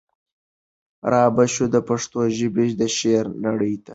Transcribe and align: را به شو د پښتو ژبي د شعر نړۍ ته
را 1.11 1.23
به 1.35 1.45
شو 1.53 1.65
د 1.73 1.77
پښتو 1.87 2.19
ژبي 2.37 2.67
د 2.79 2.81
شعر 2.97 3.25
نړۍ 3.45 3.73
ته 3.83 3.89